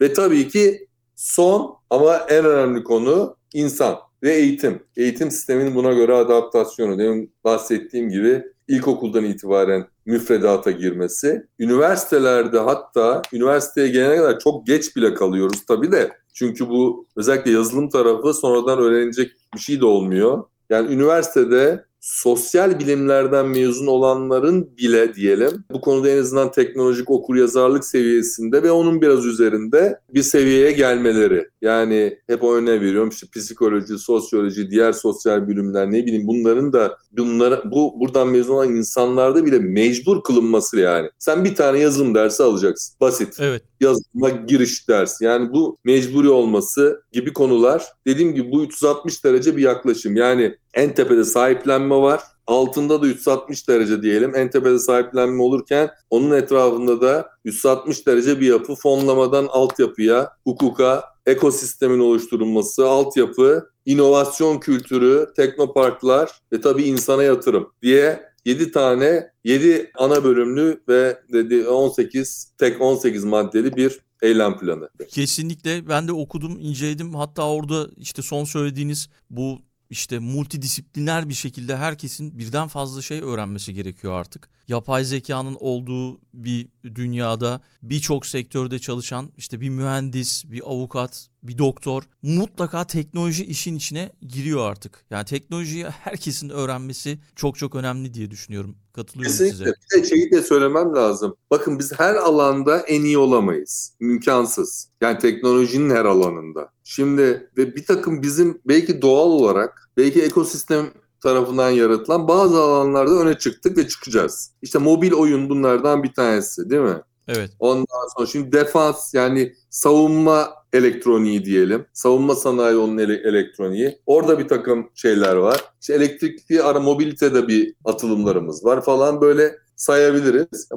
[0.00, 4.82] Ve tabii ki son ama en önemli konu insan ve eğitim.
[4.96, 6.98] Eğitim sisteminin buna göre adaptasyonu.
[6.98, 11.46] Demin bahsettiğim gibi ilkokuldan itibaren müfredata girmesi.
[11.58, 16.12] Üniversitelerde hatta üniversiteye gelene kadar çok geç bile kalıyoruz tabii de.
[16.34, 20.44] Çünkü bu özellikle yazılım tarafı sonradan öğrenecek bir şey de olmuyor.
[20.70, 28.62] Yani üniversitede sosyal bilimlerden mezun olanların bile diyelim bu konuda en azından teknolojik okuryazarlık seviyesinde
[28.62, 31.48] ve onun biraz üzerinde bir seviyeye gelmeleri.
[31.60, 36.98] Yani hep o örneği veriyorum işte psikoloji, sosyoloji, diğer sosyal bilimler ne bileyim bunların da
[37.12, 41.10] bunlara bu buradan mezun olan insanlarda bile mecbur kılınması yani.
[41.18, 42.96] Sen bir tane yazılım dersi alacaksın.
[43.00, 43.62] Basit Evet.
[43.80, 45.24] yazılıma giriş dersi.
[45.24, 47.84] Yani bu mecburi olması gibi konular.
[48.06, 50.16] Dediğim gibi bu 360 derece bir yaklaşım.
[50.16, 52.20] Yani en tepede sahiplenme var.
[52.46, 54.34] Altında da 360 derece diyelim.
[54.34, 61.98] En tepede sahiplenme olurken onun etrafında da 160 derece bir yapı fonlamadan altyapıya, hukuka, ekosistemin
[61.98, 70.82] oluşturulması, altyapı, inovasyon kültürü, teknoparklar ve tabii insana yatırım diye 7 tane 7 ana bölümlü
[70.88, 74.88] ve dedi 18 tek 18 maddeli bir eylem planı.
[75.08, 77.14] Kesinlikle ben de okudum, inceledim.
[77.14, 79.58] Hatta orada işte son söylediğiniz bu
[79.92, 84.48] işte multidisipliner bir şekilde herkesin birden fazla şey öğrenmesi gerekiyor artık.
[84.68, 92.02] Yapay zekanın olduğu bir dünyada birçok sektörde çalışan işte bir mühendis, bir avukat, bir doktor
[92.22, 95.04] mutlaka teknoloji işin içine giriyor artık.
[95.10, 98.76] Yani teknolojiyi herkesin öğrenmesi çok çok önemli diye düşünüyorum.
[98.92, 99.56] Katılıyorum Kesinlikle.
[99.56, 100.02] size.
[100.02, 101.36] Bir şeyi de söylemem lazım.
[101.50, 103.92] Bakın biz her alanda en iyi olamayız.
[104.00, 104.88] İmkansız.
[105.00, 106.70] Yani teknolojinin her alanında.
[106.84, 110.90] Şimdi ve bir takım bizim belki doğal olarak belki ekosistem
[111.22, 114.50] tarafından yaratılan bazı alanlarda öne çıktık ve çıkacağız.
[114.62, 117.00] İşte mobil oyun bunlardan bir tanesi değil mi?
[117.28, 117.50] Evet.
[117.58, 121.86] Ondan sonra şimdi defans yani savunma elektroniği diyelim.
[121.92, 123.98] Savunma sanayi onun ele- elektroniği.
[124.06, 125.64] Orada bir takım şeyler var.
[125.80, 130.68] İşte elektrikli ara mobilitede bir atılımlarımız var falan böyle sayabiliriz.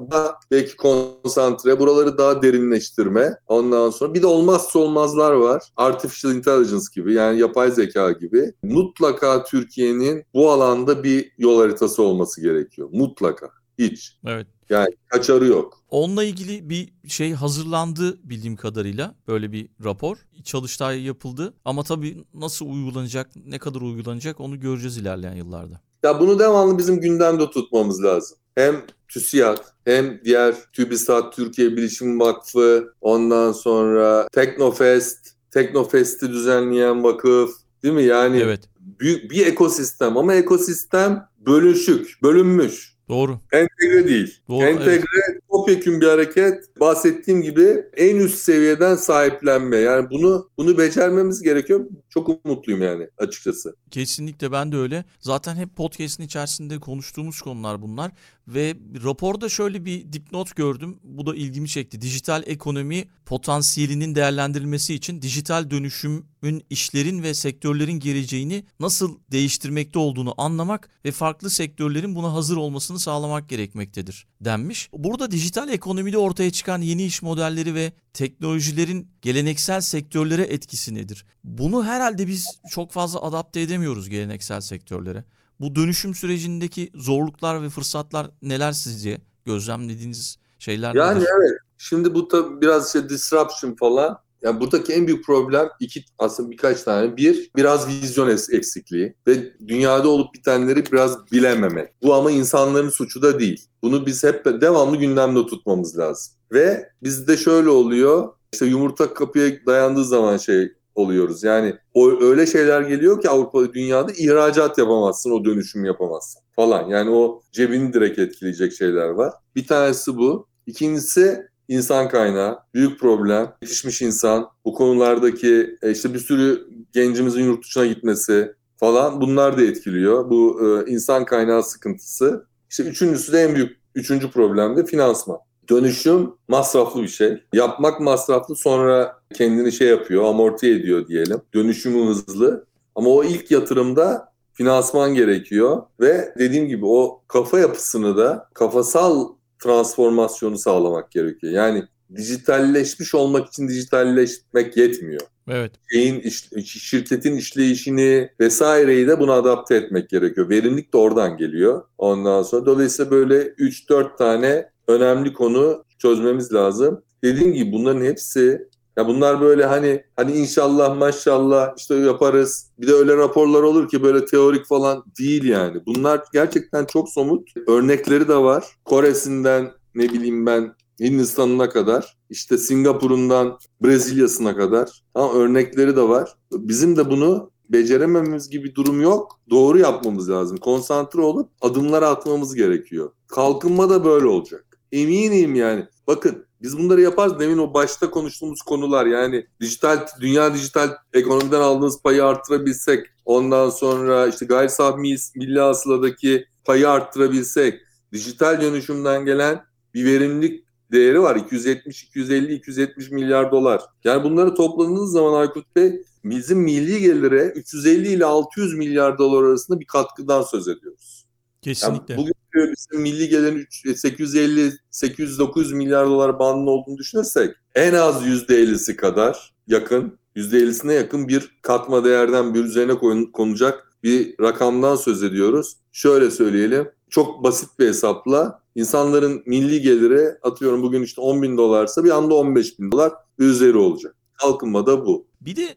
[0.52, 3.38] Belki konsantre, buraları daha derinleştirme.
[3.48, 5.64] Ondan sonra bir de olmazsa olmazlar var.
[5.78, 8.54] Artificial intelligence gibi yani yapay zeka gibi.
[8.64, 12.90] Mutlaka Türkiye'nin bu alanda bir yol haritası olması gerekiyor.
[12.92, 13.50] Mutlaka.
[13.80, 14.18] Hiç.
[14.26, 14.48] Evet.
[14.70, 15.82] Yani kaçarı yok.
[15.90, 19.16] Onunla ilgili bir şey hazırlandı bildiğim kadarıyla.
[19.28, 20.18] Böyle bir rapor.
[20.44, 21.54] Çalıştay yapıldı.
[21.66, 25.82] Ama tabii nasıl uygulanacak, ne kadar uygulanacak onu göreceğiz ilerleyen yıllarda.
[26.06, 28.38] Ya bunu devamlı bizim gündemde tutmamız lazım.
[28.56, 28.76] Hem
[29.08, 35.18] TÜSİAD hem diğer TÜBİSAT, Türkiye Bilişim Vakfı, ondan sonra Teknofest,
[35.52, 37.52] Teknofest'i düzenleyen vakıf
[37.84, 38.04] değil mi?
[38.04, 38.70] Yani Evet.
[38.80, 42.96] büyük bir ekosistem ama ekosistem bölüşük, bölünmüş.
[43.10, 43.40] Doğru.
[43.52, 44.40] Entegre değil.
[44.50, 45.42] Doğru, Entegre evet.
[45.52, 46.80] topyekun bir hareket.
[46.80, 49.78] Bahsettiğim gibi en üst seviyeden sahiplenme.
[49.78, 51.86] Yani bunu bunu becermemiz gerekiyor.
[52.16, 53.76] Çok umutluyum yani açıkçası.
[53.92, 55.06] Kesinlikle ben de öyle.
[55.20, 58.12] Zaten hep podcast'in içerisinde konuştuğumuz konular bunlar
[58.48, 61.00] ve raporda şöyle bir dipnot gördüm.
[61.04, 62.02] Bu da ilgimi çekti.
[62.02, 70.90] Dijital ekonomi potansiyelinin değerlendirilmesi için dijital dönüşümün işlerin ve sektörlerin geleceğini nasıl değiştirmekte olduğunu anlamak
[71.06, 74.90] ve farklı sektörlerin buna hazır olmasını sağlamak gerekmektedir denmiş.
[74.94, 81.26] Burada dijital ekonomide ortaya çıkan yeni iş modelleri ve teknolojilerin geleneksel sektörlere etkisi nedir?
[81.44, 85.24] Bunu herhalde biz çok fazla adapte edemiyoruz geleneksel sektörlere.
[85.60, 89.22] Bu dönüşüm sürecindeki zorluklar ve fırsatlar neler sizce?
[89.46, 91.28] Gözlemlediğiniz şeyler Yani nedir?
[91.40, 91.60] evet.
[91.78, 94.25] Şimdi bu tabii biraz işte disruption falan.
[94.46, 97.18] Yani buradaki en büyük problem iki aslında birkaç tane.
[97.18, 101.90] Bir, biraz vizyon eksikliği ve dünyada olup bitenleri biraz bilememek.
[102.04, 103.68] Bu ama insanların suçu da değil.
[103.82, 106.34] Bunu biz hep devamlı gündemde tutmamız lazım.
[106.52, 108.30] Ve bizde şöyle oluyor.
[108.54, 111.44] İşte yumurta kapıya dayandığı zaman şey oluyoruz.
[111.44, 116.90] Yani o öyle şeyler geliyor ki Avrupa dünyada ihracat yapamazsın, o dönüşüm yapamazsın falan.
[116.90, 119.34] Yani o cebini direkt etkileyecek şeyler var.
[119.56, 120.48] Bir tanesi bu.
[120.68, 122.60] İkincisi insan kaynağı.
[122.74, 123.54] Büyük problem.
[123.62, 124.50] Yetişmiş insan.
[124.66, 130.30] Bu konulardaki e, işte bir sürü gencimizin yurt dışına gitmesi falan bunlar da etkiliyor.
[130.30, 132.46] Bu e, insan kaynağı sıkıntısı.
[132.70, 135.38] İşte üçüncüsü de en büyük üçüncü problem de finansman.
[135.70, 137.44] Dönüşüm masraflı bir şey.
[137.54, 141.42] Yapmak masraflı sonra kendini şey yapıyor, amorti ediyor diyelim.
[141.54, 142.66] Dönüşümü hızlı.
[142.96, 150.58] Ama o ilk yatırımda finansman gerekiyor ve dediğim gibi o kafa yapısını da kafasal transformasyonu
[150.58, 151.54] sağlamak gerekiyor.
[151.54, 151.84] Yani
[152.16, 155.22] dijitalleşmiş olmak için dijitalleşmek yetmiyor.
[155.48, 155.72] Evet.
[155.92, 160.50] Şeyin iş- şirketin işleyişini vesaireyi de buna adapte etmek gerekiyor.
[160.50, 161.84] Verimlilik de oradan geliyor.
[161.98, 167.02] Ondan sonra dolayısıyla böyle 3-4 tane önemli konu çözmemiz lazım.
[167.24, 172.72] Dediğim gibi bunların hepsi ya bunlar böyle hani hani inşallah maşallah işte yaparız.
[172.80, 175.86] Bir de öyle raporlar olur ki böyle teorik falan değil yani.
[175.86, 177.50] Bunlar gerçekten çok somut.
[177.68, 178.66] Örnekleri de var.
[178.86, 186.36] Kore'sinden ne bileyim ben Hindistan'ına kadar, işte Singapur'undan Brezilya'sına kadar ama örnekleri de var.
[186.52, 189.40] Bizim de bunu beceremememiz gibi durum yok.
[189.50, 190.58] Doğru yapmamız lazım.
[190.58, 193.12] Konsantre olup adımlar atmamız gerekiyor.
[193.28, 194.66] Kalkınma da böyle olacak.
[194.92, 195.86] Eminim yani.
[196.08, 197.40] Bakın biz bunları yaparız.
[197.40, 204.28] Demin o başta konuştuğumuz konular yani dijital dünya dijital ekonomiden aldığımız payı arttırabilsek, ondan sonra
[204.28, 205.02] işte gayri safi
[205.36, 207.82] milli hasıladaki payı arttırabilsek,
[208.14, 211.36] dijital dönüşümden gelen bir verimlilik değeri var.
[211.36, 213.82] 270, 250, 270 milyar dolar.
[214.04, 219.80] Yani bunları topladığınız zaman Aykut Bey bizim milli gelire 350 ile 600 milyar dolar arasında
[219.80, 221.26] bir katkıdan söz ediyoruz.
[221.66, 222.18] Yani Kesinlikle.
[222.18, 228.96] bugün bizim milli gelirin 850 800 900 milyar dolar bandında olduğunu düşünürsek en az %50'si
[228.96, 232.94] kadar yakın %50'sine yakın bir katma değerden bir üzerine
[233.34, 235.78] konacak bir rakamdan söz ediyoruz.
[235.92, 236.90] Şöyle söyleyelim.
[237.10, 242.36] Çok basit bir hesapla insanların milli geliri atıyorum bugün işte 10 bin dolarsa bir anda
[242.36, 244.16] 15 bin dolar üzeri olacak.
[244.34, 245.28] Kalkınma da bu.
[245.42, 245.76] Bir de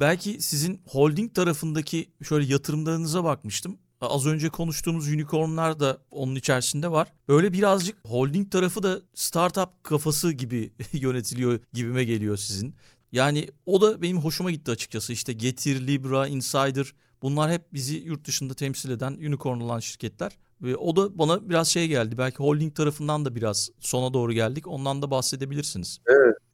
[0.00, 3.78] belki sizin holding tarafındaki şöyle yatırımlarınıza bakmıştım.
[4.00, 7.12] Az önce konuştuğumuz unicornlar da onun içerisinde var.
[7.28, 12.74] Böyle birazcık holding tarafı da startup kafası gibi yönetiliyor gibime geliyor sizin.
[13.12, 15.12] Yani o da benim hoşuma gitti açıkçası.
[15.12, 20.32] İşte Getir, Libra, Insider bunlar hep bizi yurt dışında temsil eden unicorn olan şirketler.
[20.62, 22.18] Ve o da bana biraz şey geldi.
[22.18, 24.66] Belki holding tarafından da biraz sona doğru geldik.
[24.66, 25.98] Ondan da bahsedebilirsiniz.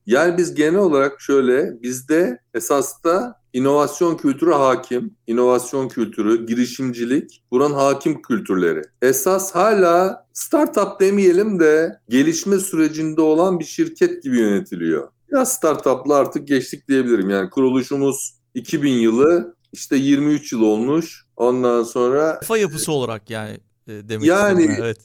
[0.07, 5.17] Yani biz genel olarak şöyle bizde esas da inovasyon kültürü hakim.
[5.27, 8.83] İnovasyon kültürü, girişimcilik buranın hakim kültürleri.
[9.03, 15.09] Esas hala startup demeyelim de gelişme sürecinde olan bir şirket gibi yönetiliyor.
[15.33, 17.31] Ya startup'la artık geçtik diyebilirim.
[17.31, 21.25] Yani kuruluşumuz 2000 yılı işte 23 yıl olmuş.
[21.37, 24.99] Ondan sonra Kafa yapısı olarak yani e, demek Yani- evet.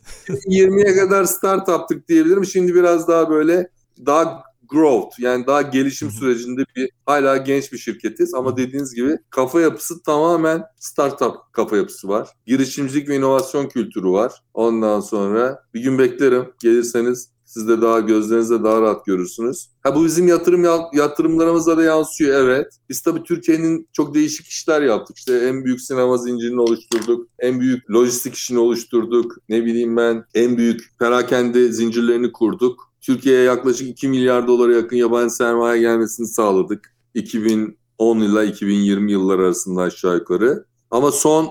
[0.48, 2.46] 20'ye kadar startup'tık diyebilirim.
[2.46, 3.70] Şimdi biraz daha böyle
[4.06, 9.62] daha growth yani daha gelişim sürecinde bir hala genç bir şirketiz ama dediğiniz gibi kafa
[9.62, 12.30] yapısı tamamen startup kafa yapısı var.
[12.46, 14.34] Girişimcilik ve inovasyon kültürü var.
[14.54, 19.70] Ondan sonra bir gün beklerim gelirseniz siz de daha gözlerinizle daha rahat görürsünüz.
[19.84, 22.68] Ha bu bizim yatırım yatırımlarımıza da yansıyor evet.
[22.90, 25.18] Biz tabii Türkiye'nin çok değişik işler yaptık.
[25.18, 27.28] İşte en büyük sinema zincirini oluşturduk.
[27.40, 29.38] En büyük lojistik işini oluşturduk.
[29.50, 32.88] Ne bileyim ben en büyük perakende zincirlerini kurduk.
[33.08, 36.96] Türkiye'ye yaklaşık 2 milyar dolara yakın yabancı sermaye gelmesini sağladık.
[37.14, 40.66] 2010 ile 2020 yıllar arasında aşağı yukarı.
[40.92, 41.50] Ama son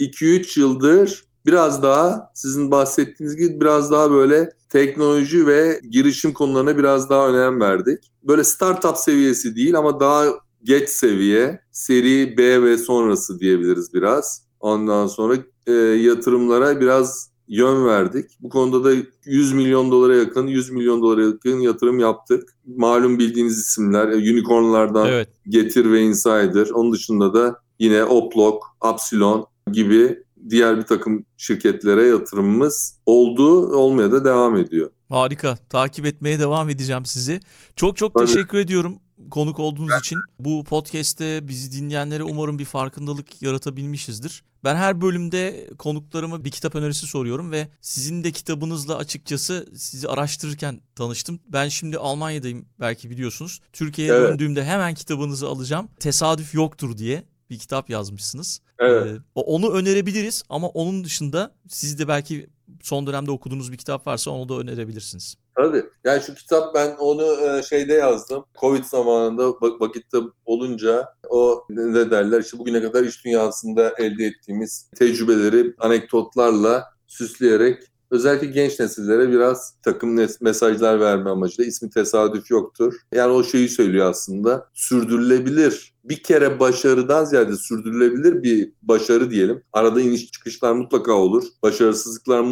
[0.00, 7.10] 2-3 yıldır biraz daha sizin bahsettiğiniz gibi biraz daha böyle teknoloji ve girişim konularına biraz
[7.10, 7.98] daha önem verdik.
[8.22, 10.24] Böyle startup seviyesi değil ama daha
[10.62, 14.42] geç seviye, seri B ve sonrası diyebiliriz biraz.
[14.60, 15.36] Ondan sonra
[15.66, 18.30] e, yatırımlara biraz yön verdik.
[18.40, 22.56] Bu konuda da 100 milyon dolara yakın, 100 milyon dolara yakın yatırım yaptık.
[22.66, 25.28] Malum bildiğiniz isimler, e, unicornlardan evet.
[25.48, 26.68] Getir ve Insider.
[26.74, 34.24] Onun dışında da yine Oplok, Upsilon gibi diğer bir takım şirketlere yatırımımız oldu, olmaya da
[34.24, 34.90] devam ediyor.
[35.08, 35.56] Harika.
[35.56, 37.40] Takip etmeye devam edeceğim sizi.
[37.76, 38.26] Çok çok Tabii.
[38.26, 38.98] teşekkür ediyorum
[39.30, 40.18] konuk olduğunuz için.
[40.38, 44.42] Bu podcast'te bizi dinleyenlere umarım bir farkındalık yaratabilmişizdir.
[44.64, 50.80] Ben her bölümde konuklarıma bir kitap önerisi soruyorum ve sizin de kitabınızla açıkçası sizi araştırırken
[50.94, 51.40] tanıştım.
[51.48, 53.60] Ben şimdi Almanya'dayım belki biliyorsunuz.
[53.72, 54.28] Türkiye'ye evet.
[54.28, 55.88] döndüğümde hemen kitabınızı alacağım.
[56.00, 58.60] Tesadüf yoktur diye bir kitap yazmışsınız.
[58.78, 59.06] Evet.
[59.06, 62.46] Ee, onu önerebiliriz ama onun dışında siz de belki
[62.82, 65.36] son dönemde okuduğunuz bir kitap varsa onu da önerebilirsiniz.
[65.56, 65.84] Tabii.
[66.04, 68.44] Yani şu kitap ben onu e, şeyde yazdım.
[68.60, 69.48] Covid zamanında
[69.80, 77.82] vakitte olunca o ne derler işte bugüne kadar iş dünyasında elde ettiğimiz tecrübeleri anekdotlarla süsleyerek
[78.14, 82.94] özellikle genç nesillere biraz takım mesajlar verme amacıyla ismi tesadüf yoktur.
[83.14, 84.68] Yani o şeyi söylüyor aslında.
[84.74, 89.62] Sürdürülebilir bir kere başarıdan ziyade sürdürülebilir bir başarı diyelim.
[89.72, 91.44] Arada iniş çıkışlar mutlaka olur.
[91.62, 92.44] Başarısızlıklar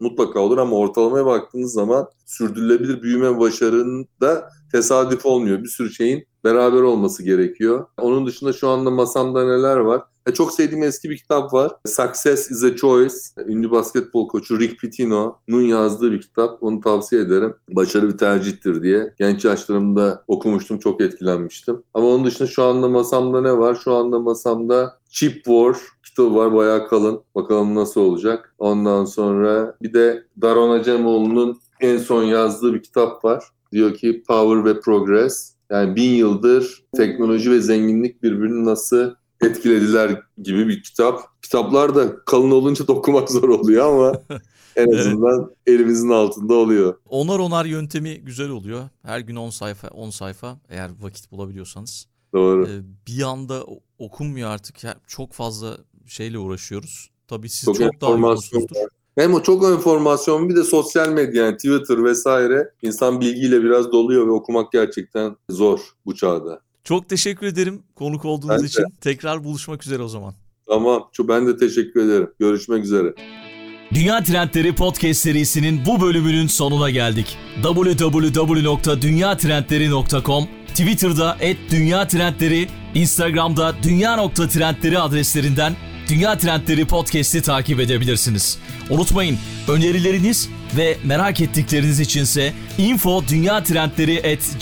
[0.00, 5.62] mutlaka olur ama ortalamaya baktığınız zaman sürdürülebilir büyüme başarının da tesadüf olmuyor.
[5.62, 7.86] Bir sürü şeyin beraber olması gerekiyor.
[8.00, 10.02] Onun dışında şu anda masamda neler var?
[10.28, 11.72] E, çok sevdiğim eski bir kitap var.
[11.86, 13.14] Success is a Choice.
[13.46, 16.62] Ünlü basketbol koçu Rick Pitino'nun yazdığı bir kitap.
[16.62, 17.54] Onu tavsiye ederim.
[17.70, 19.14] Başarı bir tercihtir diye.
[19.18, 20.78] Genç yaşlarımda okumuştum.
[20.78, 21.82] Çok etkilenmiştim.
[21.94, 23.74] Ama onun dışında şu anda masamda ne var?
[23.84, 26.54] Şu anda masamda Chip War kitabı var.
[26.54, 27.20] Bayağı kalın.
[27.34, 28.54] Bakalım nasıl olacak.
[28.58, 33.44] Ondan sonra bir de Daron Acemoğlu'nun en son yazdığı bir kitap var.
[33.72, 35.54] Diyor ki Power ve Progress.
[35.70, 39.10] Yani bin yıldır teknoloji ve zenginlik birbirini nasıl
[39.42, 41.42] etkilediler gibi bir kitap.
[41.42, 44.20] Kitaplar da kalın olunca dokumak zor oluyor ama
[44.76, 45.56] en azından evet.
[45.66, 46.94] elimizin altında oluyor.
[47.08, 48.88] Onar onar yöntemi güzel oluyor.
[49.02, 52.06] Her gün 10 sayfa 10 sayfa eğer vakit bulabiliyorsanız.
[52.34, 52.68] Doğru.
[52.68, 53.64] Ee, bir anda
[53.98, 54.76] okunmuyor artık.
[55.06, 57.10] Çok fazla şeyle uğraşıyoruz.
[57.28, 58.76] Tabii siz çok, çok daha yoğunsunuzdur.
[59.18, 64.26] Hem o çok informasyon bir de sosyal medya yani Twitter vesaire insan bilgiyle biraz doluyor
[64.26, 66.60] ve okumak gerçekten zor bu çağda.
[66.88, 68.82] Çok teşekkür ederim konuk olduğunuz ben için.
[68.82, 68.86] De.
[69.00, 70.34] Tekrar buluşmak üzere o zaman.
[70.68, 71.08] Tamam.
[71.18, 72.30] Ben de teşekkür ederim.
[72.40, 73.14] Görüşmek üzere.
[73.94, 77.38] Dünya Trendleri Podcast serisinin bu bölümünün sonuna geldik.
[77.62, 81.36] www.dünyatrendleri.com Twitter'da
[81.70, 85.76] @dünyatrendleri, Instagram'da dünya.trendleri adreslerinden
[86.08, 88.58] Dünya Trendleri Podcast'i takip edebilirsiniz.
[88.90, 93.22] Unutmayın önerileriniz ve merak ettikleriniz içinse info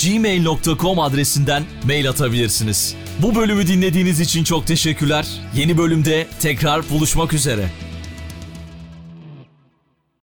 [0.04, 2.94] gmail.com adresinden mail atabilirsiniz.
[3.18, 5.26] Bu bölümü dinlediğiniz için çok teşekkürler.
[5.54, 7.68] Yeni bölümde tekrar buluşmak üzere.